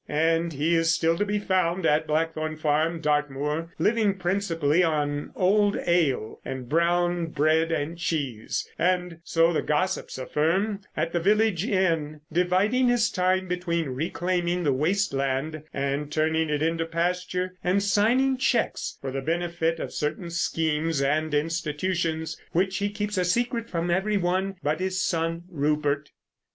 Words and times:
And 0.09 0.51
he 0.53 0.73
is 0.73 0.91
still 0.91 1.15
to 1.19 1.25
be 1.25 1.37
found 1.37 1.85
at 1.85 2.07
Blackthorn 2.07 2.57
Farm, 2.57 3.01
Dartmoor, 3.01 3.71
living 3.77 4.15
principally 4.17 4.81
on 4.81 5.31
old 5.35 5.77
ale 5.85 6.41
and 6.43 6.67
brown 6.67 7.27
bread 7.27 7.71
and 7.71 7.99
cheese, 7.99 8.67
and—so 8.79 9.53
the 9.53 9.61
gossips 9.61 10.17
affirm 10.17 10.81
at 10.97 11.13
the 11.13 11.19
village 11.19 11.67
inn—dividing 11.67 12.87
his 12.87 13.11
time 13.11 13.47
between 13.47 13.89
reclaiming 13.89 14.63
the 14.63 14.73
waste 14.73 15.13
land 15.13 15.61
and 15.71 16.11
turning 16.11 16.49
it 16.49 16.63
into 16.63 16.87
pasture, 16.87 17.53
and 17.63 17.83
signing 17.83 18.37
cheques 18.39 18.97
for 19.01 19.11
the 19.11 19.21
benefit 19.21 19.79
of 19.79 19.93
certain 19.93 20.31
schemes 20.31 20.99
and 20.99 21.31
institutions, 21.35 22.41
which 22.53 22.77
he 22.77 22.89
keeps 22.89 23.19
a 23.19 23.23
secret 23.23 23.69
from 23.69 23.91
everyone 23.91 24.55
but 24.63 24.79
his 24.79 24.99
son 24.99 25.43
Rupert. 25.47 26.09